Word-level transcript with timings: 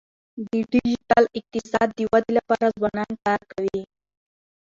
د 0.49 0.51
ډیجیټل 0.71 1.23
اقتصاد 1.39 1.87
د 1.97 1.99
ودي 2.11 2.31
لپاره 2.37 2.65
ځوانان 2.77 3.11
کار 3.25 3.41
کوي. 3.51 3.81